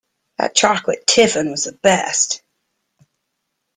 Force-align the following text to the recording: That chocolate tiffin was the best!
That 0.39 0.55
chocolate 0.55 1.05
tiffin 1.05 1.51
was 1.51 1.65
the 1.65 1.73
best! 1.73 2.41